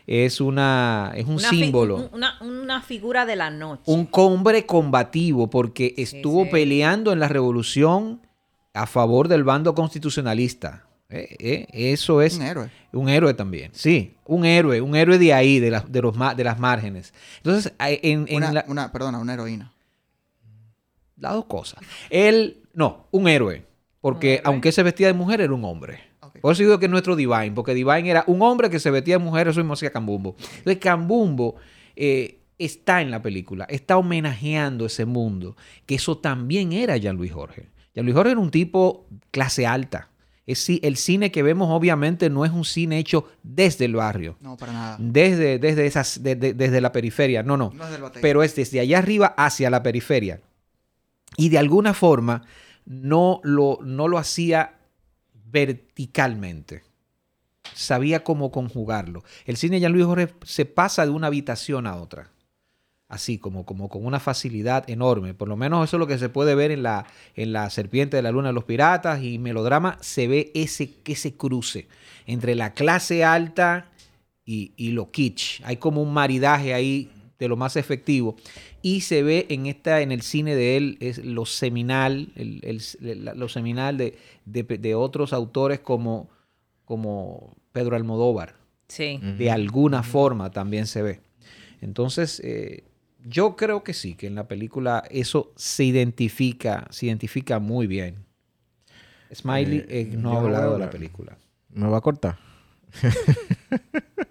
[0.07, 1.95] Es una es un Una símbolo.
[1.97, 3.83] un- Una, una figura de la noche.
[3.87, 6.49] un hombre combativo porque estuvo sí.
[6.51, 8.21] peleando en la revolución
[8.73, 10.85] a favor del bando constitucionalista.
[11.09, 12.69] Eh, eh, eso es Un héroe.
[12.93, 13.71] un héroe también.
[13.73, 17.13] Sí, un héroe, un héroe de ahí, de, las de, los, de las márgenes.
[17.37, 19.71] Entonces, en, en Una, la- una- perdona, una heroína.
[21.17, 21.79] las dos cosas.
[22.09, 23.65] Él, no, un héroe.
[24.01, 24.41] Porque Un héroe.
[24.45, 25.99] aunque se vestía de mujer, era un hombre.
[26.41, 29.17] Por eso digo que es nuestro Divine, porque Divine era un hombre que se vestía
[29.17, 30.35] de mujer, eso mismo hacía Cambumbo.
[30.57, 31.55] Entonces, Cambumbo
[31.95, 37.69] eh, está en la película, está homenajeando ese mundo, que eso también era Jean-Louis Jorge.
[37.95, 40.09] Jean-Louis Jorge era un tipo clase alta.
[40.45, 44.55] Es, el cine que vemos, obviamente, no es un cine hecho desde el barrio, No,
[44.55, 44.95] para nada.
[44.97, 47.43] desde, desde, esas, de- de- desde la periferia.
[47.43, 48.21] No, no No es del batey.
[48.21, 50.39] pero es desde allá arriba hacia la periferia.
[51.35, 52.43] Y de alguna forma
[52.85, 54.76] no lo, no lo hacía
[55.51, 56.83] verticalmente.
[57.73, 59.23] Sabía cómo conjugarlo.
[59.45, 62.31] El cine de Jean-Louis Jorge se pasa de una habitación a otra.
[63.09, 65.33] Así, como, como con una facilidad enorme.
[65.33, 67.05] Por lo menos eso es lo que se puede ver en la,
[67.35, 69.97] en la Serpiente de la Luna de los Piratas y Melodrama.
[70.01, 71.87] Se ve ese, ese cruce
[72.25, 73.91] entre la clase alta
[74.43, 75.61] y, y lo kitsch.
[75.63, 78.35] Hay como un maridaje ahí de lo más efectivo.
[78.81, 83.25] Y se ve en esta, en el cine de él, es lo seminal, el, el-
[83.39, 86.29] lo seminal de, de- de otros autores como,
[86.85, 88.55] como Pedro Almodóvar.
[88.87, 89.19] Sí.
[89.37, 91.19] De alguna forma también se ve.
[91.81, 92.85] Entonces, eh,
[93.25, 98.25] yo creo que sí, que en la película eso se identifica, se identifica muy bien.
[99.33, 101.37] Smiley Eh, eh, no ha hablado de la película.
[101.73, 102.37] ¿Me va a cortar?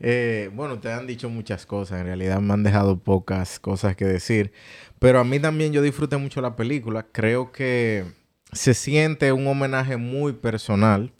[0.00, 2.00] Eh, bueno, ustedes han dicho muchas cosas.
[2.00, 4.52] En realidad me han dejado pocas cosas que decir.
[4.98, 7.06] Pero a mí también yo disfruté mucho la película.
[7.12, 8.04] Creo que
[8.52, 11.12] se siente un homenaje muy personal.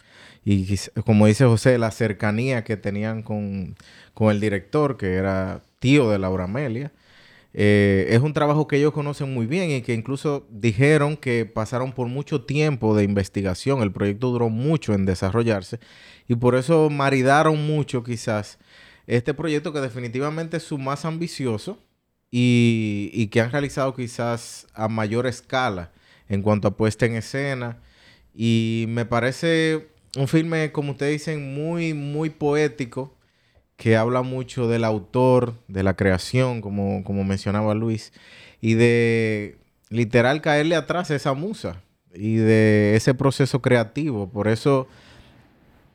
[0.45, 3.77] Y como dice José, la cercanía que tenían con,
[4.15, 6.93] con el director, que era tío de Laura Amelia.
[7.59, 11.93] Eh, es un trabajo que ellos conocen muy bien y que incluso dijeron que pasaron
[11.93, 13.83] por mucho tiempo de investigación.
[13.83, 15.81] El proyecto duró mucho en desarrollarse
[16.29, 18.59] y por eso maridaron mucho quizás
[19.07, 21.79] este proyecto que definitivamente es su más ambicioso
[22.31, 25.93] y, que han realizado quizás a mayor escala
[26.29, 27.79] en cuanto a puesta en escena.
[28.35, 33.15] Y me parece un filme, como ustedes dicen, muy, muy poético
[33.77, 38.13] que habla mucho del autor, de la creación, como, como mencionaba Luis,
[38.61, 39.59] y de
[39.91, 41.83] literal caerle atrás a esa musa
[42.15, 44.31] y de ese proceso creativo.
[44.31, 44.89] Por eso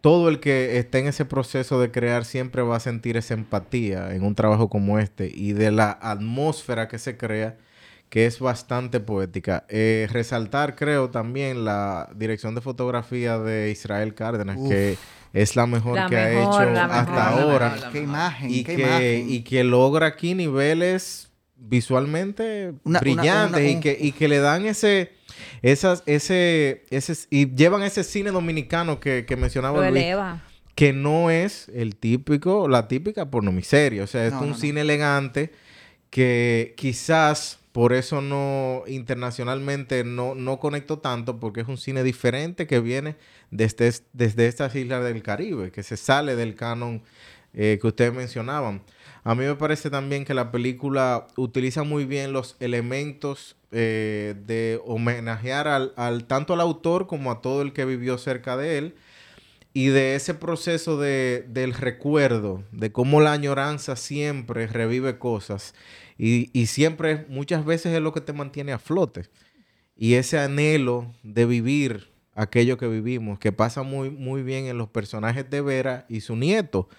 [0.02, 4.14] todo el que esté en ese proceso de crear siempre va a sentir esa empatía
[4.16, 7.58] en un trabajo como este y de la atmósfera que se crea
[8.10, 9.64] que es bastante poética.
[9.70, 14.70] Eh, resaltar, creo, también la dirección de fotografía de Israel Cárdenas, Uf.
[14.70, 14.98] que
[15.32, 17.64] es la mejor La que ha mejor, hecho la hasta mejor.
[17.64, 19.26] ahora Qué imagen, y qué que, imagen.
[19.30, 24.28] y que logra aquí niveles visualmente Una- una- brillantes una- y, un- que, y que
[24.28, 25.12] le dan ese
[25.62, 30.42] esas ese ese y llevan ese cine dominicano que, que mencionaba Lo Luis eleva.
[30.76, 34.58] que no es el típico la típica pornomiseria o sea es No, un no, no.
[34.60, 35.52] cine elegante
[36.10, 42.68] que quizás por eso no internacionalmente no, no conectó tanto porque es un cine diferente
[42.68, 43.16] que viene
[43.50, 47.02] desde, es- desde estas islas del Caribe, que se sale del canon
[47.54, 48.82] eh, que ustedes mencionaban.
[49.24, 54.80] A mí me parece también que la película utiliza muy bien los elementos eh, de
[54.86, 58.96] homenajear al, al- tanto al autor como a todo el que vivió cerca de él
[59.74, 65.74] y de ese proceso de, del recuerdo, de cómo la añoranza siempre revive cosas
[66.18, 69.24] y, y siempre, muchas veces es lo que te mantiene a flote.
[69.96, 74.90] Y ese anhelo de vivir aquello que vivimos, que pasa muy, muy bien en los
[74.90, 76.90] personajes de Vera y su nieto,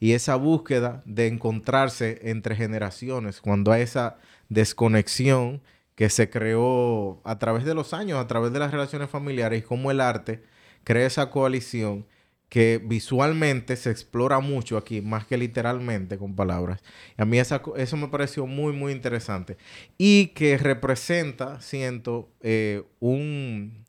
[0.00, 4.16] y esa búsqueda de encontrarse entre generaciones, cuando hay esa
[4.48, 5.60] desconexión
[6.02, 9.62] que se creó a través de los años, a través de las relaciones familiares, y
[9.62, 10.42] cómo el arte
[10.82, 12.06] crea esa coalición
[12.48, 16.82] que visualmente se explora mucho aquí, más que literalmente con palabras.
[17.16, 19.56] Y a mí esa eso me pareció muy, muy interesante.
[19.96, 23.84] Y que representa, siento, eh, un,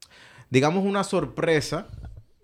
[0.51, 1.87] digamos, una sorpresa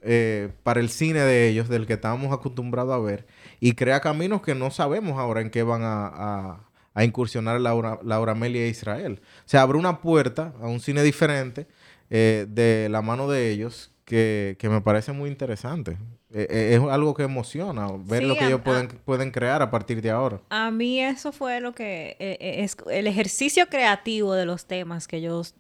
[0.01, 3.27] eh, para el cine de ellos, del que estábamos acostumbrados a ver,
[3.60, 6.68] y crea caminos que no sabemos ahora en qué van a, a-
[6.99, 9.21] a incursionar Laura, Laura Amelia e Israel.
[9.45, 11.67] O sea, abre una puerta a un cine diferente
[12.09, 15.91] eh, de la mano de ellos que, que me parece muy interesante.
[16.33, 19.31] Eh, eh, es algo que emociona ver Sí, lo que a- ellos a- pueden, pueden
[19.31, 20.41] crear a partir de ahora.
[20.49, 25.55] A mí eso fue lo que es el ejercicio creativo de los temas que ellos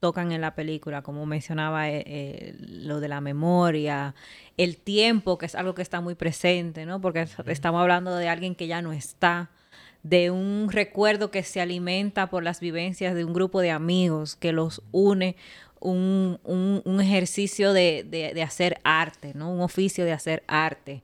[0.00, 4.14] tocan en la película, como mencionaba eh, eh, lo de la memoria,
[4.58, 7.00] el tiempo, que es algo que está muy presente, ¿no?
[7.00, 9.50] Porque es- estamos hablando de alguien que ya no está,
[10.04, 14.52] de un recuerdo que se alimenta por las vivencias de un grupo de amigos que
[14.52, 15.34] los une,
[15.80, 19.50] un, un- ejercicio de, de- de hacer arte, ¿no?
[19.50, 21.02] Un oficio de hacer arte.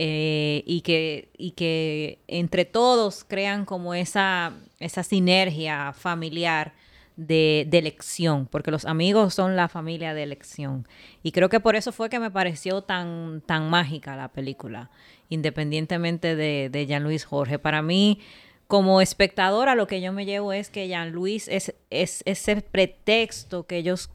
[0.00, 6.72] eh, y, que, y que entre todos crean como esa, esa sinergia familiar
[7.16, 10.86] de, de elección, porque los amigos son la familia de elección.
[11.24, 14.88] Y creo que por eso fue que me pareció tan, tan mágica la película,
[15.28, 17.58] independientemente de, de Jean-Louis Jorge.
[17.58, 18.20] Para mí,
[18.66, 23.76] como espectadora, lo que yo me llevo es que Jean-Louis es, es ese pretexto que
[23.78, 24.10] ellos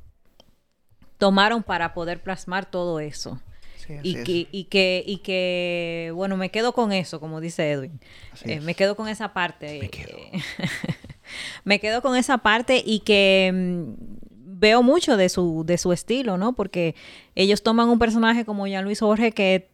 [1.17, 3.41] tomaron para poder plasmar todo eso.
[3.77, 4.23] Sí, Y es.
[4.23, 7.99] que, y, que, y que, bueno, me quedo con eso, como dice Edwin.
[8.45, 9.79] Eh, me quedo con esa parte.
[9.81, 10.17] Me quedo.
[11.63, 13.93] me quedo con esa parte y que mm,
[14.59, 16.53] veo mucho de su, de su estilo, ¿no?
[16.53, 16.95] Porque
[17.35, 19.72] ellos toman un personaje como Jean Luis Jorge que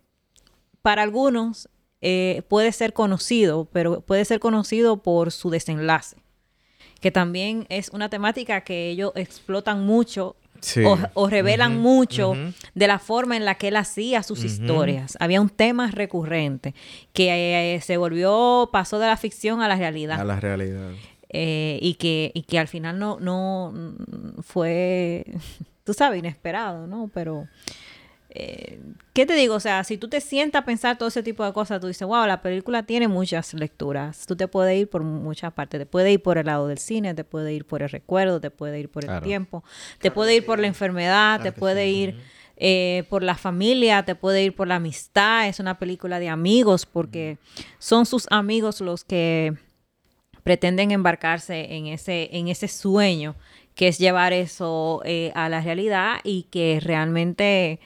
[0.82, 1.70] para algunos
[2.02, 6.18] eh, puede ser conocido, pero puede ser conocido por su desenlace.
[7.02, 10.84] Que también es una temática que ellos explotan mucho Sí.
[10.84, 12.34] o, o revelan mucho
[12.76, 15.16] de la forma en la que él hacía sus historias.
[15.22, 16.76] Había un tema recurrente
[17.14, 20.20] que eh, se volvió, pasó de la ficción a la realidad.
[20.20, 20.92] A la realidad.
[21.30, 23.74] Eh, y, que, y que al final no, no
[24.42, 25.24] fue,
[25.86, 27.10] tú sabes, inesperado, ¿no?
[27.14, 27.48] Pero
[28.30, 28.80] eh,
[29.14, 29.56] ¿qué te digo?
[29.56, 32.08] O sea, si tú te sientas a pensar todo ese tipo de cosas, tú dices,
[32.08, 34.26] wow, la película tiene muchas lecturas.
[34.28, 35.80] Tú te puedes ir por muchas partes.
[35.80, 38.52] Te puede ir por el lado del cine, te puede ir por el recuerdo, te
[38.52, 39.24] puede ir por el Claro.
[39.26, 39.64] tiempo,
[40.00, 41.96] te puede ir por la enfermedad, Claro te puede sí.
[41.96, 42.16] ir
[42.62, 45.48] eh, por la familia, te puede ir por la amistad.
[45.48, 47.38] Es una película de amigos porque
[47.80, 49.54] son sus amigos los que
[50.44, 53.36] pretenden embarcarse en ese, en ese sueño
[53.76, 57.80] que es llevar eso eh, a la realidad y que realmente,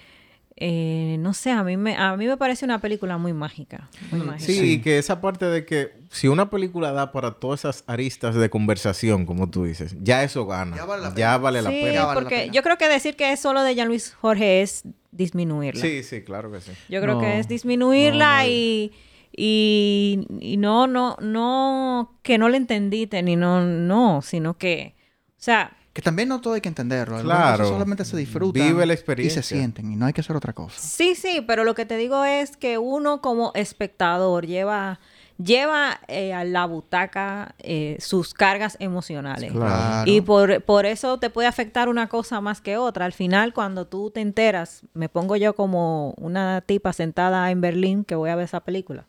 [0.66, 3.90] eh, no sé, a mí, me, a mí me parece una película muy mágica.
[4.12, 4.46] Muy mágica.
[4.46, 8.34] Sí, y que esa parte de que si una película da para todas esas aristas
[8.36, 10.78] de conversación, como tú dices, ya eso gana.
[10.78, 11.38] Ya vale la Ya pena.
[11.38, 11.92] vale la Sí, pena.
[11.94, 12.54] Ya vale la porque pena.
[12.54, 15.82] yo creo que decir que es solo de Jean-Luis Jorge es disminuirla.
[15.82, 16.72] Sí, sí, claro que sí.
[16.88, 18.50] Yo creo No, que es disminuirla no, no.
[18.50, 18.92] y,
[19.36, 24.96] y, y no, no, no, que no le entendiste ni no, no, sino que,
[25.32, 27.22] o sea, Que también no todo hay que entenderlo.
[27.22, 27.68] Claro.
[27.68, 28.64] solamente se disfrutan.
[28.64, 29.44] Vive la Y experiencia.
[29.44, 29.92] se sienten.
[29.92, 30.80] Y no hay que hacer otra cosa.
[30.82, 35.00] Sí, sí, pero lo que te digo es que uno como espectador lleva,
[35.38, 39.52] lleva eh, a la butaca eh, sus cargas emocionales.
[39.52, 40.10] Claro.
[40.10, 43.06] Y por, por eso te puede afectar una cosa más que otra.
[43.06, 48.04] Al final, cuando tú te enteras, me pongo yo como una tipa sentada en Berlín
[48.04, 49.06] que voy a ver esa película.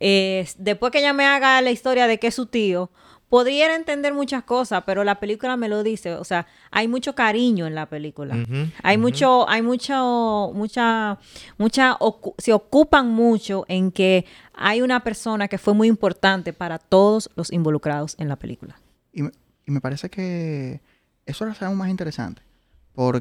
[0.00, 2.92] Eh, después que ella me haga la historia de que es su tío,
[3.28, 6.14] podría entender muchas cosas, pero la película me lo dice.
[6.14, 8.34] O sea, hay mucho cariño en la película.
[8.82, 11.18] Hay mucho, hay mucho, mucha,
[11.58, 16.78] mucha, ocu- se ocupan mucho en que hay una persona que fue muy importante para
[16.78, 18.80] todos los involucrados en la película.
[19.12, 19.32] Y, me-
[19.66, 20.80] y me parece que
[21.26, 22.42] eso lo hace aún más interesante.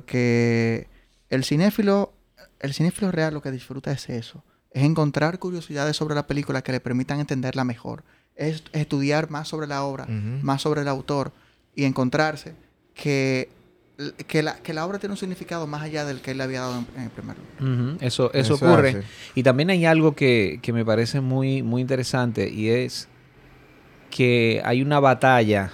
[0.02, 0.88] Porque
[1.30, 2.14] el cinéfilo,
[2.60, 4.44] el cinéfilo real lo que disfruta es eso.
[4.72, 8.04] Es encontrar curiosidades sobre la película que le permitan entenderla mejor.
[8.38, 11.32] Es estudiar más sobre la obra, más sobre el autor
[11.76, 12.54] y encontrarse
[12.94, 13.50] que,
[14.28, 16.62] que, la, que la obra tiene un significado más allá del que él le había
[16.62, 17.98] dado en, en el primer lugar.
[18.02, 18.90] Eso, eso, Eso ocurre.
[18.90, 19.04] hace.
[19.36, 23.08] Y también hay algo que, que me parece muy, muy interesante y es
[24.10, 25.72] que hay una batalla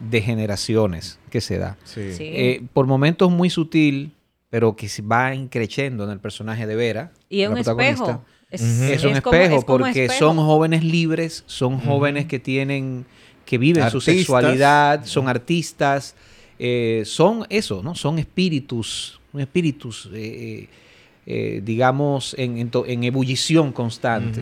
[0.00, 1.76] de generaciones que se da.
[1.84, 2.12] Sí.
[2.12, 2.24] Sí.
[2.24, 4.12] Eh, por momentos muy sutil,
[4.50, 7.12] pero que se va increciendo en el personaje de Vera.
[7.28, 8.02] y es la un protagonista.
[8.04, 8.24] espejo.
[8.54, 8.80] Es.
[8.80, 10.18] Es un como- espejo es como porque espejo.
[10.26, 13.04] son jóvenes libres, son jóvenes que tienen,
[13.44, 16.14] que viven su sexualidad, son artistas,
[16.58, 17.94] eh, son eso, ¿no?
[17.94, 20.68] Son espíritus, espíritus, eh,
[21.26, 24.40] eh, digamos, en, en to- en ebullición constante.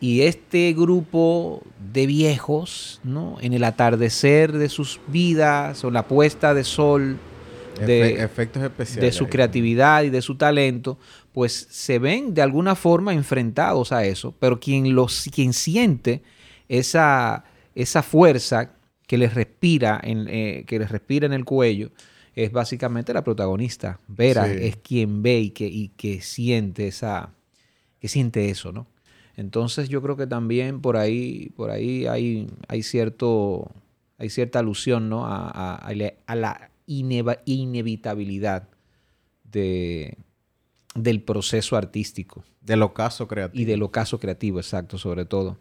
[0.00, 3.36] Y este grupo de viejos, ¿no?
[3.40, 7.16] En el atardecer de sus vidas o la puesta de sol
[7.84, 9.02] de, Efe- efectos especiales.
[9.02, 9.30] de su ahí.
[9.30, 10.98] creatividad y de su talento,
[11.38, 14.34] pues se ven de alguna forma enfrentados a eso.
[14.40, 16.24] Pero quien, los, quien siente
[16.68, 17.44] esa,
[17.76, 18.72] esa fuerza
[19.06, 21.92] que les respira en, eh, que les respira en el cuello
[22.34, 24.00] es básicamente la protagonista.
[24.08, 24.56] Vera Sí.
[24.62, 27.32] es quien ve y que, y que siente esa,
[28.00, 28.88] que siente eso, ¿no?
[29.36, 33.70] Entonces yo creo que también por ahí, por ahí hay, hay cierto,
[34.18, 35.24] hay cierta alusión, ¿no?
[35.24, 35.76] A, a-
[36.26, 38.68] a la- ineva- inevitabilidad
[39.44, 40.18] de,
[41.02, 43.60] del proceso artístico Del ocaso creativo.
[43.60, 45.58] y del ocaso creativo, exacto, sobre todo.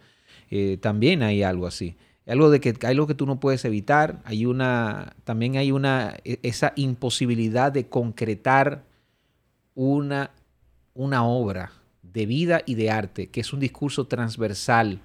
[0.50, 1.96] Eh, también hay algo así.
[2.26, 4.22] Algo de que hay algo que tú no puedes evitar.
[4.26, 8.84] Hay una, también hay una, e- esa imposibilidad de concretar
[9.76, 10.32] una,
[10.94, 11.72] una obra
[12.02, 15.00] de vida y de arte, que es un discurso transversal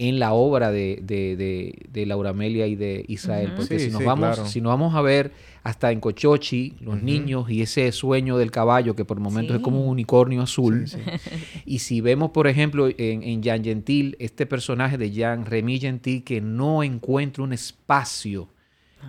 [0.00, 3.52] en la obra de, de, de, de Laura Amelia y de Israel.
[3.56, 4.48] Porque Sí, si, nos sí, vamos, claro.
[4.48, 5.32] si nos vamos a ver
[5.64, 9.78] hasta en Cochochi, los niños y ese sueño del caballo que por momentos es como
[9.78, 9.82] Sí.
[9.84, 10.86] un unicornio azul.
[10.86, 11.30] Sí, sí.
[11.66, 16.22] Y si vemos, por ejemplo, en, en Jean Gentil, este personaje de Jean Remy Gentil
[16.22, 18.48] que no encuentra un espacio,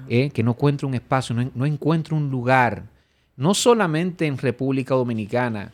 [0.09, 0.31] ¿eh?
[0.33, 2.85] que no encuentra un espacio, no encuentra un lugar,
[3.37, 5.71] no solamente en República Dominicana,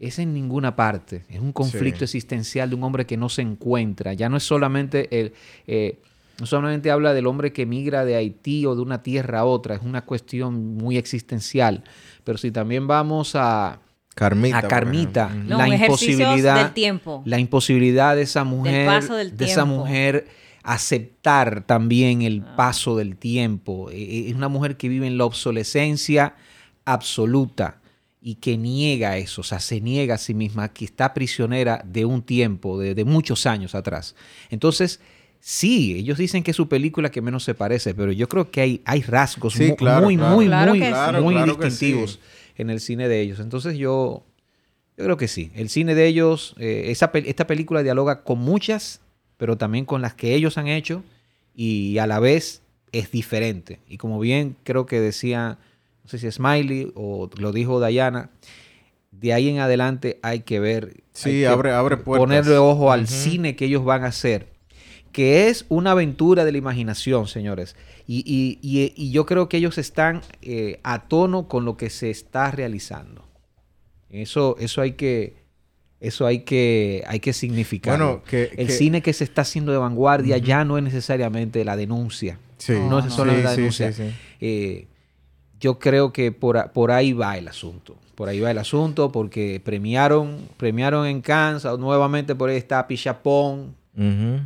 [0.00, 1.24] es en ninguna parte.
[1.28, 2.04] Es un conflicto Sí.
[2.04, 4.12] existencial de un hombre que no se encuentra.
[4.14, 5.32] Ya no es solamente el...
[5.66, 5.98] eh,
[6.40, 9.74] no solamente habla del hombre que migra de Haití o de una tierra a otra,
[9.74, 11.82] es una cuestión muy existencial.
[12.22, 13.80] Pero si también vamos a,
[14.14, 14.58] Carmita.
[14.58, 15.58] a por Carmita, ejemplo.
[15.58, 17.22] No, la imposibilidad del tiempo.
[17.24, 20.28] la imposibilidad de esa mujer paso del de esa mujer
[20.62, 25.24] aceptar también el paso del tiempo Eh, eh, es una mujer que vive en la
[25.24, 26.34] obsolescencia
[26.84, 27.80] absoluta
[28.20, 32.04] y que niega eso, o sea, se niega a sí misma, que está prisionera de
[32.04, 34.16] un tiempo, de, de muchos años atrás.
[34.50, 35.00] Entonces,
[35.40, 38.60] sí, ellos dicen que es su película que menos se parece, pero yo creo que
[38.60, 40.36] hay, hay rasgos Sí, claro, muy, claro.
[40.36, 40.88] muy, Claro muy, sí.
[40.88, 42.18] Claro, muy claro que distintivos sí.
[42.56, 43.40] en el cine de ellos.
[43.40, 44.24] Entonces yo,
[44.96, 45.52] yo creo que sí.
[45.54, 49.00] El cine de ellos, eh, esa, esta película dialoga con muchas,
[49.36, 51.04] pero también con las que ellos han hecho
[51.54, 53.78] y a la vez es diferente.
[53.88, 55.58] Y como bien creo que decía,
[56.08, 58.30] no sé si Smiley o lo dijo Diana,
[59.10, 61.02] de ahí en adelante hay que ver.
[61.12, 62.22] Sí, hay que abre- abre puertas.
[62.22, 64.48] Ponerle ojo al cine que ellos van a hacer.
[65.12, 67.76] Que es una aventura de la imaginación, señores.
[68.06, 71.90] Y, y- y- y yo creo que ellos están eh, a tono con lo que
[71.90, 73.26] se está realizando.
[74.08, 75.36] Eso, eso hay que.
[76.00, 77.98] Eso hay que, hay que significar.
[77.98, 81.64] Bueno, que- el que- cine que se está haciendo de vanguardia ya no es necesariamente
[81.66, 82.38] la denuncia.
[82.56, 82.72] Sí.
[82.88, 83.92] No, es solo Sí, la sí, denuncia.
[83.92, 84.14] sí, sí.
[84.40, 84.86] Eh,
[85.60, 87.96] yo creo que por, ahí va el asunto.
[88.14, 91.78] Por ahí va el asunto porque premiaron, premiaron en Kansas.
[91.78, 93.74] Nuevamente por ahí está Pichapón,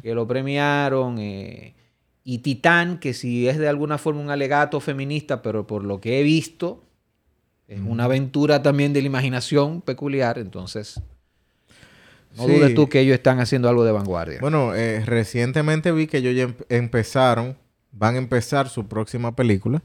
[0.02, 1.16] que lo premiaron.
[1.18, 1.74] eh,
[2.24, 6.20] y Titán, que si es de alguna forma un alegato feminista, pero por lo que
[6.20, 6.82] he visto,
[7.66, 10.38] es una aventura también de la imaginación peculiar.
[10.38, 11.00] Entonces,
[12.36, 12.52] no Sí.
[12.52, 14.38] dudes tú que ellos están haciendo algo de vanguardia.
[14.40, 17.56] Bueno, eh, recientemente vi que ellos ya em- empezaron,
[17.90, 19.82] van a empezar su próxima película.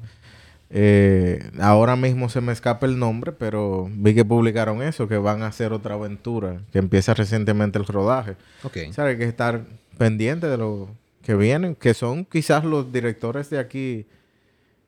[0.70, 5.42] Eh, ahora mismo se me escapa el nombre, pero vi que publicaron eso, que van
[5.42, 8.36] a hacer otra aventura, que empieza recientemente el rodaje.
[8.64, 8.78] ok.
[8.90, 9.66] O sea, hay que estar
[9.98, 10.90] pendiente de lo
[11.24, 14.06] que vienen, que son quizás los directores de aquí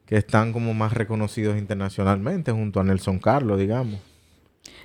[0.06, 4.00] que están como más reconocidos internacionalmente, junto a Nelson Carlos, digamos.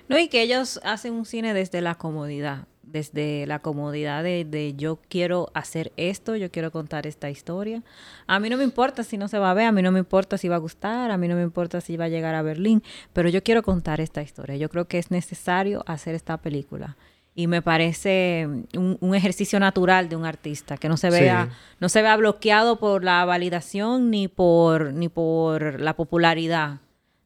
[0.09, 4.75] No, y que ellos hacen un cine desde la comodidad, desde la comodidad de, de
[4.77, 7.83] yo quiero hacer esto, yo quiero contar esta historia.
[8.27, 9.99] A mí no me importa si no se va a ver, a mí no me
[9.99, 12.43] importa si va a gustar, a mí no me importa si va a llegar a
[12.43, 12.83] Berlín,
[13.13, 14.57] pero yo quiero contar esta historia.
[14.57, 16.97] Yo creo que es necesario hacer esta película.
[17.37, 21.21] Y me parece un, un ejercicio natural de un artista, que no se Sí.
[21.21, 21.49] vea,
[21.81, 26.79] no se vea bloqueado por la validación ni por, ni por la popularidad.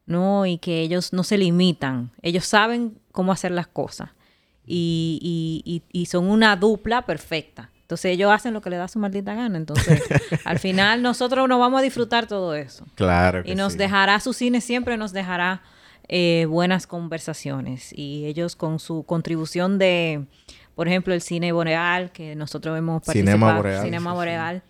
[0.07, 0.47] ¿no?
[0.47, 2.13] Y que ellos no se limitan.
[2.23, 4.09] Ellos saben cómo hacer las cosas.
[4.71, 7.71] Y, y- y- y son una dupla perfecta.
[7.81, 9.57] Entonces ellos hacen lo que les da su maldita gana.
[9.57, 10.03] Entonces,
[10.45, 12.85] al final nosotros nos vamos a disfrutar todo eso.
[12.95, 13.43] Claro.
[13.47, 15.63] Y nos dejará, su cine siempre nos dejará
[16.09, 17.93] eh, buenas conversaciones.
[17.97, 20.27] Y ellos con su contribución de,
[20.75, 24.17] por ejemplo, el cine boreal, que nosotros hemos Cinema participado, boreal, Cinema sí, sí.
[24.17, 24.63] boreal,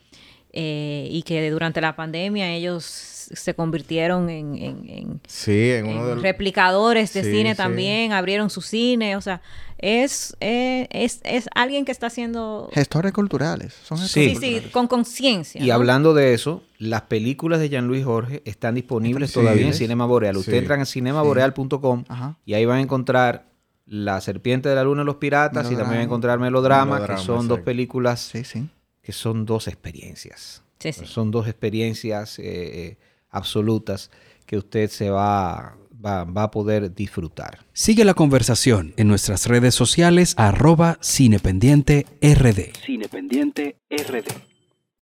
[0.53, 6.07] eh, y que durante la pandemia ellos se convirtieron en, en- en- Sí, en uno
[6.07, 7.57] de replicadores de Sí, cine sí.
[7.59, 9.43] también, abrieron su cine, o sea,
[9.79, 12.69] es, eh, es, es alguien que está haciendo...
[12.73, 13.75] Gestores culturales.
[13.85, 14.29] Son Sí.
[14.31, 15.63] gestores Sí, sí, con conciencia.
[15.63, 15.75] Y ¿no?
[15.75, 19.75] hablando de eso, las películas de Jean-Louis Jorge están disponibles todavía en.
[19.75, 20.35] Cinema Boreal.
[20.35, 20.41] Sí.
[20.41, 22.05] Ustedes entran a cinemaboreal.com
[22.45, 23.47] y ahí van a encontrar
[23.87, 27.17] La Serpiente de la Luna y los Piratas y también van a encontrar Melodrama, Melodrama,
[27.21, 28.69] que son dos películas Sí, sí.
[29.03, 30.63] que son dos experiencias.
[30.79, 31.07] Sí, sí.
[31.07, 32.99] Son dos experiencias eh, eh,
[33.31, 34.11] absolutas
[34.47, 37.59] que usted se va, va, va a poder disfrutar.
[37.73, 42.73] Sigue la conversación en nuestras redes sociales arroba cinependiente rd.
[42.85, 44.48] Cinependiente RD.